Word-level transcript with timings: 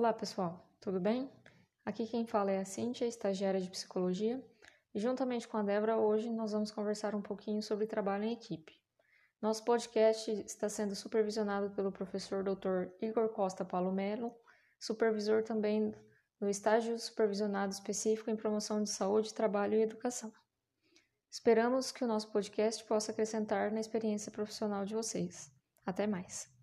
Olá, 0.00 0.14
pessoal, 0.14 0.66
tudo 0.80 0.98
bem? 0.98 1.30
Aqui 1.84 2.06
quem 2.06 2.24
fala 2.24 2.50
é 2.50 2.58
a 2.58 2.64
Cíntia, 2.64 3.04
estagiária 3.04 3.60
de 3.60 3.68
psicologia, 3.68 4.42
e 4.94 4.98
juntamente 4.98 5.46
com 5.46 5.58
a 5.58 5.62
Débora, 5.62 5.98
hoje 5.98 6.30
nós 6.30 6.52
vamos 6.52 6.70
conversar 6.70 7.14
um 7.14 7.20
pouquinho 7.20 7.62
sobre 7.62 7.86
trabalho 7.86 8.24
em 8.24 8.32
equipe. 8.32 8.72
Nosso 9.42 9.62
podcast 9.62 10.30
está 10.46 10.70
sendo 10.70 10.94
supervisionado 10.94 11.68
pelo 11.72 11.92
professor 11.92 12.42
Dr. 12.42 12.88
Igor 13.02 13.28
Costa 13.28 13.62
Palomelo, 13.62 14.34
supervisor 14.80 15.42
também 15.42 15.94
do 16.40 16.48
estágio 16.48 16.98
supervisionado 16.98 17.74
específico 17.74 18.30
em 18.30 18.36
promoção 18.36 18.82
de 18.82 18.88
saúde, 18.88 19.34
trabalho 19.34 19.74
e 19.74 19.82
educação. 19.82 20.32
Esperamos 21.30 21.92
que 21.92 22.02
o 22.02 22.08
nosso 22.08 22.32
podcast 22.32 22.82
possa 22.84 23.12
acrescentar 23.12 23.70
na 23.70 23.80
experiência 23.80 24.32
profissional 24.32 24.82
de 24.86 24.94
vocês. 24.94 25.52
Até 25.84 26.06
mais! 26.06 26.59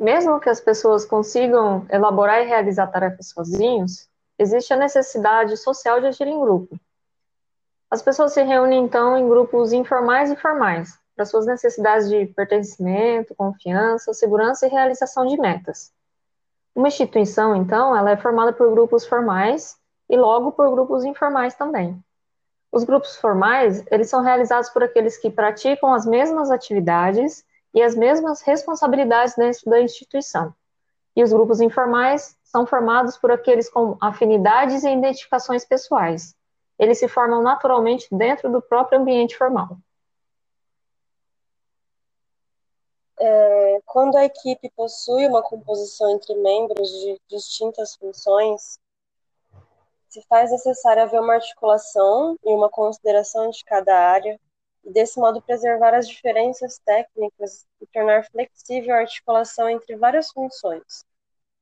Mesmo 0.00 0.40
que 0.40 0.48
as 0.48 0.62
pessoas 0.62 1.04
consigam 1.04 1.84
elaborar 1.90 2.40
e 2.40 2.46
realizar 2.46 2.86
tarefas 2.86 3.28
sozinhos, 3.28 4.08
existe 4.38 4.72
a 4.72 4.76
necessidade 4.78 5.54
social 5.58 6.00
de 6.00 6.06
agir 6.06 6.26
em 6.26 6.40
grupo. 6.40 6.74
As 7.90 8.00
pessoas 8.00 8.32
se 8.32 8.42
reúnem 8.42 8.82
então 8.82 9.14
em 9.18 9.28
grupos 9.28 9.74
informais 9.74 10.30
e 10.30 10.36
formais, 10.36 10.98
para 11.14 11.26
suas 11.26 11.44
necessidades 11.44 12.08
de 12.08 12.24
pertencimento, 12.28 13.34
confiança, 13.34 14.14
segurança 14.14 14.66
e 14.66 14.70
realização 14.70 15.26
de 15.26 15.36
metas. 15.36 15.92
Uma 16.74 16.88
instituição, 16.88 17.54
então, 17.54 17.94
ela 17.94 18.12
é 18.12 18.16
formada 18.16 18.54
por 18.54 18.70
grupos 18.70 19.04
formais 19.04 19.76
e 20.08 20.16
logo 20.16 20.50
por 20.52 20.70
grupos 20.70 21.04
informais 21.04 21.54
também. 21.54 22.02
Os 22.72 22.84
grupos 22.84 23.18
formais, 23.18 23.84
eles 23.90 24.08
são 24.08 24.22
realizados 24.22 24.70
por 24.70 24.82
aqueles 24.82 25.18
que 25.18 25.28
praticam 25.28 25.92
as 25.92 26.06
mesmas 26.06 26.50
atividades 26.50 27.44
e 27.74 27.82
as 27.82 27.94
mesmas 27.94 28.42
responsabilidades 28.42 29.34
dentro 29.36 29.70
da 29.70 29.80
instituição. 29.80 30.54
E 31.14 31.22
os 31.22 31.32
grupos 31.32 31.60
informais 31.60 32.36
são 32.42 32.66
formados 32.66 33.16
por 33.16 33.30
aqueles 33.30 33.68
com 33.68 33.96
afinidades 34.00 34.84
e 34.84 34.90
identificações 34.90 35.64
pessoais. 35.64 36.34
Eles 36.78 36.98
se 36.98 37.08
formam 37.08 37.42
naturalmente 37.42 38.08
dentro 38.10 38.50
do 38.50 38.62
próprio 38.62 39.00
ambiente 39.00 39.36
formal. 39.36 39.76
É, 43.20 43.80
quando 43.84 44.16
a 44.16 44.24
equipe 44.24 44.70
possui 44.70 45.26
uma 45.26 45.42
composição 45.42 46.10
entre 46.10 46.34
membros 46.36 46.88
de 46.88 47.20
distintas 47.28 47.94
funções, 47.96 48.78
se 50.08 50.22
faz 50.22 50.50
necessário 50.50 51.02
haver 51.02 51.20
uma 51.20 51.34
articulação 51.34 52.36
e 52.42 52.52
uma 52.52 52.70
consideração 52.70 53.50
de 53.50 53.62
cada 53.64 53.94
área, 53.94 54.40
e 54.84 54.92
desse 54.92 55.18
modo 55.18 55.42
preservar 55.42 55.94
as 55.94 56.08
diferenças 56.08 56.78
técnicas 56.78 57.66
e 57.80 57.86
tornar 57.86 58.24
flexível 58.24 58.94
a 58.94 59.00
articulação 59.00 59.68
entre 59.68 59.96
várias 59.96 60.30
funções. 60.30 61.04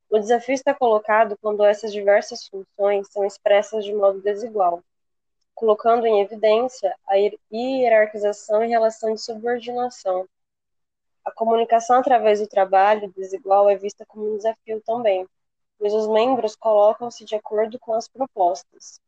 O 0.09 0.17
desafio 0.17 0.55
está 0.55 0.73
colocado 0.73 1.37
quando 1.41 1.63
essas 1.63 1.91
diversas 1.91 2.47
funções 2.47 3.07
são 3.11 3.23
expressas 3.25 3.85
de 3.85 3.93
modo 3.93 4.21
desigual, 4.21 4.83
colocando 5.53 6.07
em 6.07 6.21
evidência 6.21 6.95
a 7.07 7.15
hierarquização 7.53 8.63
e 8.63 8.67
relação 8.67 9.13
de 9.13 9.21
subordinação. 9.21 10.27
A 11.23 11.31
comunicação 11.31 11.99
através 11.99 12.39
do 12.39 12.47
trabalho 12.47 13.13
desigual 13.15 13.69
é 13.69 13.75
vista 13.75 14.05
como 14.07 14.33
um 14.33 14.37
desafio 14.37 14.81
também, 14.85 15.27
pois 15.77 15.93
os 15.93 16.07
membros 16.07 16.55
colocam-se 16.55 17.23
de 17.23 17.35
acordo 17.35 17.77
com 17.77 17.93
as 17.93 18.07
propostas, 18.07 18.99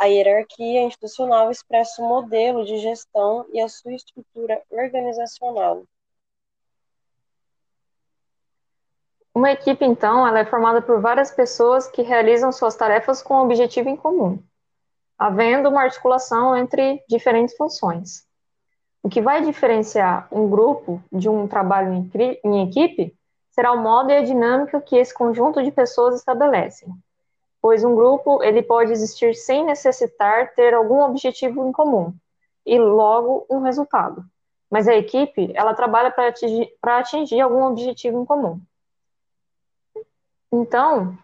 a 0.00 0.06
hierarquia 0.06 0.80
institucional 0.80 1.50
expressa 1.50 2.00
o 2.00 2.08
modelo 2.08 2.64
de 2.64 2.78
gestão 2.78 3.44
e 3.52 3.60
a 3.60 3.68
sua 3.68 3.92
estrutura 3.92 4.62
organizacional. 4.70 5.84
Uma 9.34 9.52
equipe, 9.52 9.84
então, 9.84 10.26
ela 10.26 10.38
é 10.38 10.44
formada 10.46 10.80
por 10.80 11.02
várias 11.02 11.30
pessoas 11.30 11.86
que 11.86 12.00
realizam 12.00 12.50
suas 12.50 12.74
tarefas 12.74 13.22
com 13.22 13.34
um 13.34 13.42
objetivo 13.42 13.90
em 13.90 13.96
comum, 13.96 14.42
havendo 15.18 15.68
uma 15.68 15.82
articulação 15.82 16.56
entre 16.56 17.04
diferentes 17.06 17.54
funções. 17.54 18.26
O 19.02 19.08
que 19.10 19.20
vai 19.20 19.42
diferenciar 19.42 20.26
um 20.32 20.48
grupo 20.48 21.02
de 21.12 21.28
um 21.28 21.46
trabalho 21.46 22.10
em 22.42 22.66
equipe 22.66 23.14
será 23.50 23.72
o 23.72 23.82
modo 23.82 24.10
e 24.10 24.16
a 24.16 24.22
dinâmica 24.22 24.80
que 24.80 24.96
esse 24.96 25.12
conjunto 25.12 25.62
de 25.62 25.70
pessoas 25.70 26.14
estabelecem 26.14 26.88
pois 27.60 27.84
um 27.84 27.94
grupo 27.94 28.42
ele 28.42 28.62
pode 28.62 28.92
existir 28.92 29.34
sem 29.34 29.64
necessitar 29.64 30.54
ter 30.54 30.74
algum 30.74 31.02
objetivo 31.02 31.66
em 31.66 31.72
comum 31.72 32.14
e 32.64 32.78
logo 32.78 33.46
um 33.50 33.60
resultado. 33.60 34.24
Mas 34.70 34.86
a 34.86 34.94
equipe 34.94 35.50
ela 35.54 35.74
trabalha 35.74 36.10
para 36.10 36.28
atingir, 36.28 36.72
atingir 36.82 37.40
algum 37.40 37.64
objetivo 37.64 38.22
em 38.22 38.24
comum. 38.24 38.60
Então, 40.52 41.18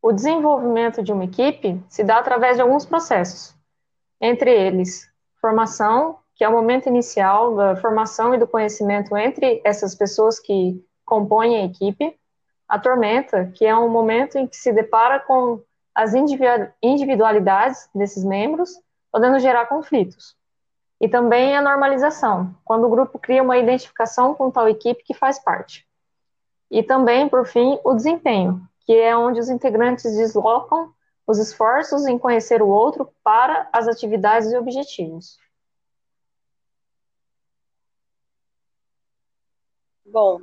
o 0.00 0.12
desenvolvimento 0.12 1.02
de 1.02 1.12
uma 1.12 1.24
equipe 1.24 1.82
se 1.88 2.04
dá 2.04 2.18
através 2.18 2.56
de 2.56 2.62
alguns 2.62 2.86
processos, 2.86 3.54
entre 4.20 4.50
eles 4.50 5.10
formação, 5.40 6.18
que 6.34 6.44
é 6.44 6.48
o 6.48 6.52
momento 6.52 6.88
inicial 6.88 7.54
da 7.54 7.76
formação 7.76 8.34
e 8.34 8.38
do 8.38 8.46
conhecimento 8.46 9.16
entre 9.16 9.60
essas 9.64 9.94
pessoas 9.94 10.38
que 10.38 10.84
compõem 11.04 11.56
a 11.56 11.64
equipe, 11.64 12.17
a 12.68 12.78
tormenta, 12.78 13.50
que 13.54 13.64
é 13.64 13.74
um 13.74 13.88
momento 13.88 14.36
em 14.36 14.46
que 14.46 14.56
se 14.56 14.72
depara 14.72 15.18
com 15.18 15.62
as 15.94 16.12
individualidades 16.14 17.88
desses 17.94 18.22
membros, 18.22 18.70
podendo 19.10 19.38
gerar 19.40 19.66
conflitos. 19.66 20.36
E 21.00 21.08
também 21.08 21.56
a 21.56 21.62
normalização, 21.62 22.54
quando 22.64 22.84
o 22.84 22.90
grupo 22.90 23.18
cria 23.18 23.42
uma 23.42 23.56
identificação 23.56 24.34
com 24.34 24.50
tal 24.50 24.68
equipe 24.68 25.02
que 25.02 25.14
faz 25.14 25.38
parte. 25.38 25.88
E 26.70 26.82
também, 26.82 27.28
por 27.28 27.46
fim, 27.46 27.80
o 27.82 27.94
desempenho, 27.94 28.60
que 28.80 28.92
é 28.92 29.16
onde 29.16 29.40
os 29.40 29.48
integrantes 29.48 30.16
deslocam 30.16 30.92
os 31.26 31.38
esforços 31.38 32.06
em 32.06 32.18
conhecer 32.18 32.62
o 32.62 32.68
outro 32.68 33.12
para 33.22 33.68
as 33.72 33.86
atividades 33.86 34.50
e 34.50 34.56
objetivos. 34.56 35.38
Bom, 40.04 40.40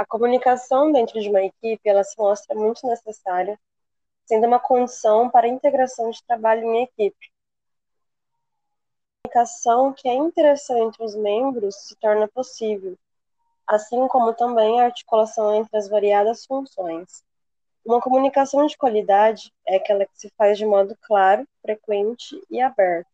a 0.00 0.06
comunicação 0.06 0.90
dentro 0.90 1.20
de 1.20 1.28
uma 1.28 1.42
equipe 1.42 1.86
ela 1.86 2.02
se 2.02 2.16
mostra 2.16 2.56
muito 2.56 2.86
necessária, 2.86 3.60
sendo 4.24 4.46
uma 4.46 4.58
condição 4.58 5.28
para 5.28 5.46
a 5.46 5.50
integração 5.50 6.08
de 6.08 6.24
trabalho 6.24 6.64
em 6.64 6.84
equipe. 6.84 7.30
A 9.12 9.28
comunicação 9.28 9.92
que 9.92 10.08
a 10.08 10.14
interação 10.14 10.88
entre 10.88 11.04
os 11.04 11.14
membros 11.14 11.76
se 11.76 11.94
torna 11.96 12.26
possível, 12.28 12.96
assim 13.66 14.08
como 14.08 14.32
também 14.32 14.80
a 14.80 14.86
articulação 14.86 15.54
entre 15.54 15.76
as 15.76 15.86
variadas 15.86 16.46
funções. 16.46 17.22
Uma 17.84 18.00
comunicação 18.00 18.64
de 18.64 18.78
qualidade 18.78 19.52
é 19.66 19.76
aquela 19.76 20.06
que 20.06 20.18
se 20.18 20.30
faz 20.30 20.56
de 20.56 20.64
modo 20.64 20.96
claro, 21.02 21.46
frequente 21.60 22.42
e 22.48 22.58
aberto. 22.58 23.10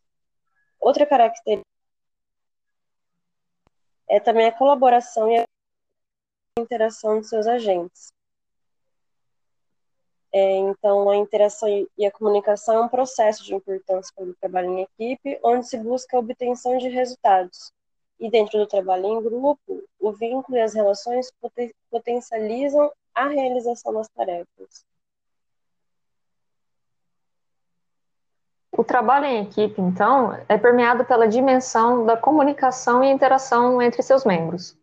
Outra 0.79 1.05
característica 1.05 1.67
é 4.09 4.21
também 4.21 4.47
a 4.47 4.53
colaboração 4.53 5.29
e 5.29 5.39
a 5.41 5.56
interação 6.59 7.21
de 7.21 7.29
seus 7.29 7.47
agentes. 7.47 8.13
É, 10.33 10.57
então, 10.57 11.09
a 11.09 11.17
interação 11.17 11.69
e 11.97 12.07
a 12.07 12.11
comunicação 12.11 12.77
é 12.77 12.81
um 12.81 12.89
processo 12.89 13.45
de 13.45 13.55
importância 13.55 14.13
para 14.15 14.25
o 14.25 14.35
trabalho 14.35 14.71
em 14.71 14.83
equipe, 14.83 15.39
onde 15.43 15.67
se 15.67 15.79
busca 15.79 16.17
a 16.17 16.21
obtenção 16.21 16.77
de 16.79 16.89
resultados. 16.89 17.73
E 18.19 18.31
dentro 18.31 18.59
do 18.59 18.67
trabalho 18.67 19.07
em 19.07 19.23
grupo, 19.23 19.85
o 20.01 20.13
vínculo 20.13 20.57
e 20.57 20.61
as 20.61 20.75
relações 20.75 21.31
poten 21.41 21.73
potencializam 21.91 22.91
a 23.15 23.29
realização 23.29 23.93
das 23.95 24.09
tarefas. 24.09 24.85
O 28.73 28.85
trabalho 28.85 29.25
em 29.25 29.43
equipe, 29.43 29.81
então, 29.81 30.33
é 30.49 30.59
permeado 30.59 31.05
pela 31.05 31.29
dimensão 31.29 32.05
da 32.05 32.17
comunicação 32.17 33.03
e 33.03 33.11
interação 33.11 33.81
entre 33.81 34.03
seus 34.03 34.25
membros. 34.25 34.77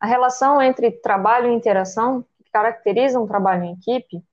A 0.00 0.06
relação 0.06 0.62
entre 0.62 0.90
trabalho 0.90 1.50
e 1.50 1.54
interação 1.54 2.24
que 2.42 2.50
caracteriza 2.50 3.20
um 3.20 3.26
trabalho 3.26 3.64
em 3.64 3.74
equipe, 3.74 4.24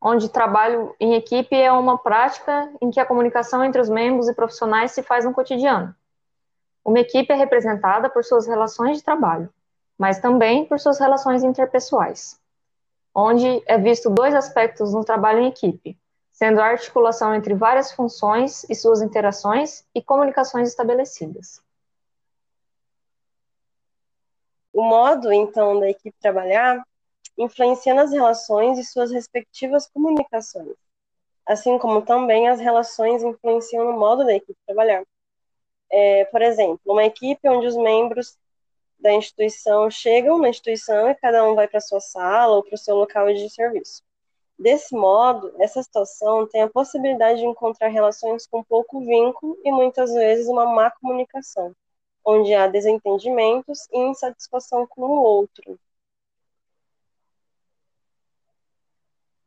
onde 0.00 0.28
trabalho 0.28 0.94
em 1.00 1.14
equipe 1.14 1.56
é 1.56 1.72
uma 1.72 1.98
prática 1.98 2.70
em 2.80 2.88
que 2.90 3.00
a 3.00 3.04
comunicação 3.04 3.64
entre 3.64 3.80
os 3.80 3.88
membros 3.88 4.28
e 4.28 4.34
profissionais 4.34 4.92
se 4.92 5.02
faz 5.02 5.24
no 5.24 5.32
cotidiano. 5.32 5.92
Uma 6.84 7.00
equipe 7.00 7.32
é 7.32 7.36
representada 7.36 8.08
por 8.08 8.22
suas 8.22 8.46
relações 8.46 8.98
de 8.98 9.02
trabalho, 9.02 9.52
mas 9.98 10.20
também 10.20 10.64
por 10.64 10.78
suas 10.78 11.00
relações 11.00 11.42
interpessoais, 11.42 12.40
onde 13.12 13.60
é 13.66 13.76
visto 13.76 14.08
dois 14.08 14.36
aspectos 14.36 14.94
no 14.94 15.04
trabalho 15.04 15.40
em 15.40 15.48
equipe, 15.48 15.98
sendo 16.30 16.60
a 16.60 16.66
articulação 16.66 17.34
entre 17.34 17.54
várias 17.54 17.90
funções 17.90 18.62
e 18.70 18.74
suas 18.76 19.02
interações 19.02 19.84
e 19.92 20.00
comunicações 20.00 20.68
estabelecidas. 20.68 21.65
O 24.76 24.82
modo, 24.84 25.32
então, 25.32 25.80
da 25.80 25.88
equipe 25.88 26.14
trabalhar 26.20 26.86
influencia 27.38 27.94
nas 27.94 28.12
relações 28.12 28.78
e 28.78 28.84
suas 28.84 29.10
respectivas 29.10 29.88
comunicações. 29.88 30.76
assim 31.46 31.78
como 31.78 32.02
também 32.02 32.48
as 32.48 32.60
relações 32.60 33.22
influenciam 33.22 33.84
no 33.86 33.98
modo 33.98 34.24
da 34.24 34.34
equipe 34.34 34.58
trabalhar. 34.66 35.04
É, 35.90 36.24
por 36.26 36.42
exemplo, 36.42 36.80
uma 36.86 37.04
equipe 37.04 37.48
onde 37.48 37.66
os 37.66 37.76
membros 37.76 38.36
da 38.98 39.12
instituição 39.12 39.90
chegam 39.90 40.38
na 40.38 40.50
instituição 40.50 41.08
e 41.08 41.14
cada 41.14 41.44
um 41.48 41.54
vai 41.54 41.68
para 41.68 41.80
sua 41.80 42.00
sala 42.00 42.56
ou 42.56 42.62
para 42.64 42.74
o 42.74 42.78
seu 42.78 42.96
local 42.96 43.32
de 43.32 43.48
serviço. 43.50 44.02
Desse 44.58 44.94
modo, 44.94 45.54
essa 45.60 45.82
situação 45.82 46.46
tem 46.48 46.62
a 46.62 46.70
possibilidade 46.70 47.40
de 47.40 47.46
encontrar 47.46 47.88
relações 47.88 48.46
com 48.46 48.64
pouco 48.64 49.00
vínculo 49.00 49.58
e 49.64 49.72
muitas 49.72 50.12
vezes 50.12 50.48
uma 50.48 50.66
má 50.66 50.90
comunicação, 50.90 51.74
onde 52.26 52.52
há 52.52 52.66
desentendimentos 52.66 53.88
e 53.92 53.98
insatisfação 53.98 54.84
com 54.86 55.02
o 55.02 55.22
outro. 55.22 55.78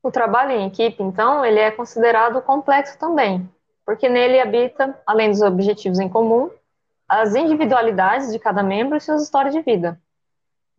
O 0.02 0.10
trabalho 0.10 0.52
em 0.52 0.68
equipe, 0.68 1.04
então, 1.04 1.44
ele 1.44 1.60
é 1.60 1.70
considerado 1.70 2.42
complexo 2.42 2.98
também, 2.98 3.48
porque 3.86 4.08
nele 4.08 4.40
habita, 4.40 4.98
além 5.06 5.30
dos 5.30 5.42
objetivos 5.42 6.00
em 6.00 6.08
comum, 6.08 6.50
as 7.06 7.36
individualidades 7.36 8.32
de 8.32 8.40
cada 8.40 8.64
membro 8.64 8.96
e 8.96 9.02
suas 9.02 9.24
histórias 9.24 9.54
de 9.54 9.62
vida. 9.62 10.02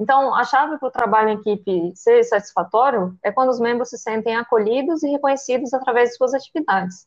Então, 0.01 0.35
a 0.35 0.45
chave 0.45 0.79
para 0.79 0.89
o 0.89 0.91
trabalho 0.91 1.29
em 1.29 1.35
equipe 1.35 1.93
ser 1.95 2.25
satisfatório 2.25 3.15
é 3.23 3.31
quando 3.31 3.51
os 3.51 3.61
membros 3.61 3.91
se 3.91 3.99
sentem 3.99 4.35
acolhidos 4.35 5.03
e 5.03 5.11
reconhecidos 5.11 5.75
através 5.75 6.11
de 6.11 6.17
suas 6.17 6.33
atividades. 6.33 7.07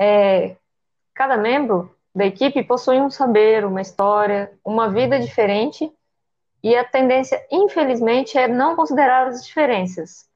É, 0.00 0.56
cada 1.12 1.36
membro 1.36 1.94
da 2.14 2.26
equipe 2.26 2.62
possui 2.64 3.00
um 3.00 3.10
saber, 3.10 3.64
uma 3.64 3.80
história, 3.80 4.52
uma 4.64 4.90
vida 4.90 5.18
diferente, 5.20 5.92
e 6.62 6.74
a 6.76 6.84
tendência, 6.84 7.40
infelizmente, 7.50 8.36
é 8.36 8.48
não 8.48 8.74
considerar 8.74 9.28
as 9.28 9.44
diferenças. 9.44 10.28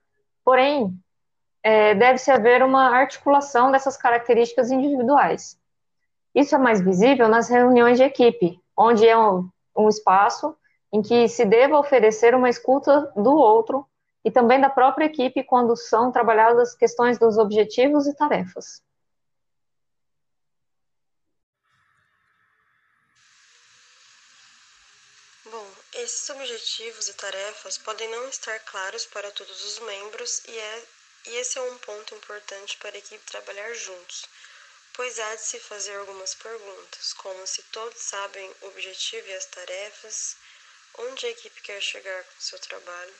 Porém, 0.44 0.96
é, 1.62 1.94
deve-se 1.94 2.30
haver 2.30 2.62
uma 2.62 2.90
articulação 2.90 3.70
dessas 3.70 3.96
características 3.96 4.70
individuais. 4.70 5.58
Isso 6.34 6.54
é 6.54 6.58
mais 6.58 6.80
visível 6.80 7.28
nas 7.28 7.48
reuniões 7.48 7.98
de 7.98 8.04
equipe, 8.04 8.60
onde 8.76 9.06
é 9.06 9.16
um, 9.16 9.48
um 9.76 9.88
espaço 9.88 10.56
em 10.92 11.02
que 11.02 11.28
se 11.28 11.44
deva 11.44 11.78
oferecer 11.78 12.34
uma 12.34 12.48
escuta 12.48 13.12
do 13.16 13.34
outro 13.34 13.86
e 14.24 14.30
também 14.30 14.60
da 14.60 14.70
própria 14.70 15.06
equipe 15.06 15.42
quando 15.42 15.76
são 15.76 16.12
trabalhadas 16.12 16.74
questões 16.74 17.18
dos 17.18 17.38
objetivos 17.38 18.06
e 18.06 18.14
tarefas. 18.14 18.82
Bom, 25.50 25.82
esses 26.02 26.28
objetivos 26.30 27.08
e 27.08 27.14
tarefas 27.14 27.78
podem 27.78 28.08
não 28.08 28.28
estar 28.28 28.58
claros 28.60 29.06
para 29.06 29.30
todos 29.30 29.64
os 29.64 29.78
membros 29.78 30.42
e, 30.46 30.58
é, 30.58 30.84
e 31.26 31.36
esse 31.36 31.58
é 31.58 31.62
um 31.62 31.78
ponto 31.78 32.14
importante 32.16 32.76
para 32.78 32.96
a 32.96 32.98
equipe 32.98 33.24
trabalhar 33.30 33.72
juntos, 33.74 34.24
pois 34.94 35.20
há 35.20 35.34
de 35.36 35.42
se 35.42 35.60
fazer 35.60 35.94
algumas 35.96 36.34
perguntas, 36.34 37.12
como 37.12 37.46
se 37.46 37.62
todos 37.64 38.02
sabem 38.02 38.52
o 38.62 38.66
objetivo 38.66 39.28
e 39.28 39.34
as 39.34 39.46
tarefas, 39.46 40.36
onde 40.94 41.26
a 41.26 41.30
equipe 41.30 41.60
quer 41.60 41.80
chegar 41.80 42.24
com 42.24 42.40
seu 42.40 42.58
trabalho. 42.58 43.14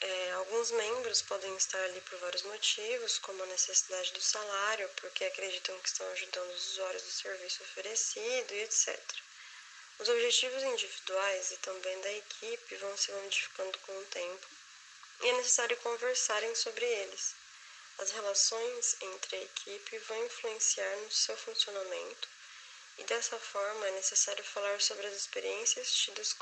É, 0.00 0.32
alguns 0.32 0.70
membros 0.70 1.20
podem 1.22 1.54
estar 1.56 1.82
ali 1.84 2.00
por 2.00 2.18
vários 2.20 2.42
motivos, 2.42 3.18
como 3.18 3.42
a 3.42 3.46
necessidade 3.46 4.12
do 4.12 4.22
salário, 4.22 4.88
porque 4.96 5.26
acreditam 5.26 5.78
que 5.80 5.88
estão 5.88 6.10
ajudando 6.12 6.50
os 6.52 6.72
usuários 6.72 7.02
do 7.02 7.10
serviço 7.10 7.62
oferecido 7.62 8.54
e 8.54 8.62
etc. 8.62 8.98
Os 9.98 10.08
objetivos 10.08 10.62
individuais 10.62 11.52
e 11.52 11.56
também 11.58 12.00
da 12.00 12.12
equipe 12.12 12.76
vão 12.76 12.96
se 12.96 13.12
modificando 13.12 13.78
com 13.78 13.96
o 13.96 14.04
tempo 14.06 14.46
e 15.20 15.28
é 15.28 15.32
necessário 15.34 15.76
conversarem 15.76 16.52
sobre 16.54 16.84
eles. 16.84 17.34
As 17.98 18.10
relações 18.10 18.96
entre 19.00 19.36
a 19.36 19.42
equipe 19.42 19.98
vão 19.98 20.26
influenciar 20.26 20.96
no 20.96 21.10
seu 21.12 21.36
funcionamento 21.36 22.28
e 22.98 23.04
dessa 23.04 23.38
forma 23.38 23.86
é 23.86 23.92
necessário 23.92 24.42
falar 24.42 24.80
sobre 24.80 25.06
as 25.06 25.14
experiências 25.14 25.92
tidas 25.92 26.34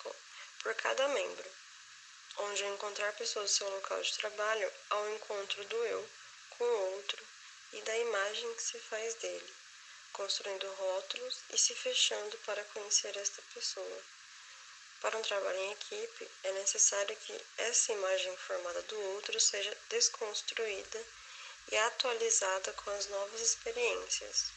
por 0.62 0.74
cada 0.74 1.06
membro, 1.08 1.50
onde 2.38 2.64
encontrar 2.64 3.12
pessoas 3.12 3.50
do 3.50 3.56
seu 3.56 3.70
local 3.70 4.00
de 4.00 4.16
trabalho 4.16 4.72
ao 4.88 5.10
encontro 5.10 5.62
do 5.66 5.84
eu 5.84 6.08
com 6.50 6.64
o 6.64 6.94
outro 6.94 7.22
e 7.74 7.82
da 7.82 7.98
imagem 7.98 8.54
que 8.54 8.62
se 8.62 8.78
faz 8.78 9.14
dele, 9.16 9.54
construindo 10.12 10.66
rótulos 10.78 11.40
e 11.52 11.58
se 11.58 11.74
fechando 11.74 12.36
para 12.46 12.62
conhecer 12.64 13.16
esta 13.16 13.42
pessoa. 13.54 13.98
Para 15.00 15.18
um 15.18 15.22
trabalho 15.22 15.58
em 15.58 15.72
equipe, 15.72 16.28
é 16.44 16.52
necessário 16.52 17.16
que 17.16 17.40
essa 17.58 17.92
imagem 17.92 18.36
formada 18.36 18.82
do 18.82 19.00
outro 19.14 19.38
seja 19.40 19.76
desconstruída 19.90 21.00
e 21.72 21.76
atualizada 21.76 22.72
com 22.72 22.90
as 22.90 23.08
novas 23.08 23.40
experiências. 23.40 24.52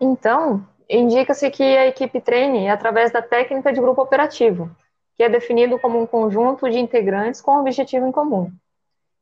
Então, 0.00 0.66
indica-se 0.88 1.50
que 1.50 1.62
a 1.62 1.86
equipe 1.86 2.20
treine 2.20 2.68
através 2.68 3.12
da 3.12 3.22
técnica 3.22 3.72
de 3.72 3.80
grupo 3.80 4.02
operativo, 4.02 4.74
que 5.14 5.22
é 5.22 5.28
definido 5.28 5.78
como 5.78 6.00
um 6.00 6.06
conjunto 6.06 6.68
de 6.68 6.78
integrantes 6.78 7.40
com 7.40 7.60
objetivo 7.60 8.06
em 8.06 8.12
comum, 8.12 8.50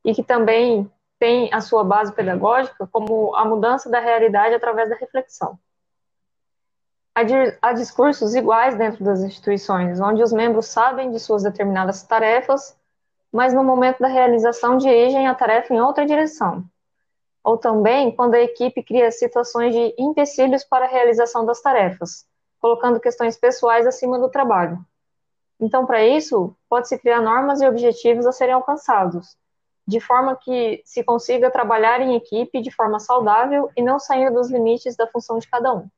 e 0.05 0.15
que 0.15 0.23
também 0.23 0.91
tem 1.19 1.53
a 1.53 1.61
sua 1.61 1.85
base 1.85 2.13
pedagógica 2.13 2.89
como 2.91 3.35
a 3.37 3.45
mudança 3.45 3.91
da 3.91 4.01
realidade 4.01 4.55
através 4.55 4.89
da 4.89 4.97
reflexão. 4.97 5.59
Há 7.61 7.73
discursos 7.75 8.35
iguais 8.35 8.77
dentro 8.77 9.05
das 9.05 9.21
instituições, 9.21 10.01
onde 10.01 10.23
os 10.23 10.33
membros 10.33 10.67
sabem 10.67 11.11
de 11.11 11.21
suas 11.21 11.43
determinadas 11.43 12.03
tarefas, 12.03 12.75
mas 13.31 13.53
no 13.53 13.63
momento 13.63 13.99
da 13.99 14.09
realização 14.09 14.79
dirigem 14.79 15.27
a 15.27 15.35
tarefa 15.35 15.75
em 15.75 15.81
outra 15.81 16.07
direção, 16.07 16.65
ou 17.45 17.59
também 17.59 18.11
quando 18.15 18.35
a 18.35 18.41
equipe 18.41 18.83
cria 18.83 19.11
situações 19.11 19.75
de 19.75 19.95
empecilhos 19.99 20.65
para 20.65 20.87
a 20.87 20.89
realização 20.89 21.45
das 21.45 21.61
tarefas, 21.61 22.27
colocando 22.59 22.99
questões 22.99 23.37
pessoais 23.37 23.87
acima 23.87 24.19
do 24.19 24.31
trabalho. 24.31 24.79
Então, 25.61 25.85
para 25.85 26.03
isso, 26.03 26.57
pode-se 26.69 26.99
criar 26.99 27.21
normas 27.21 27.61
e 27.61 27.69
objetivos 27.69 28.27
a 28.27 28.33
serem 28.33 28.55
alcançados, 28.55 29.37
de 29.91 29.99
forma 29.99 30.37
que 30.37 30.81
se 30.85 31.03
consiga 31.03 31.51
trabalhar 31.51 32.01
em 32.01 32.15
equipe 32.15 32.63
de 32.63 32.71
forma 32.71 33.01
saudável 33.01 33.69
e 33.77 33.83
não 33.83 33.99
saindo 33.99 34.35
dos 34.35 34.49
limites 34.49 34.97
da 34.97 35.07
função 35.09 35.39
de 35.39 35.49
cada 35.49 35.75
um. 35.75 35.89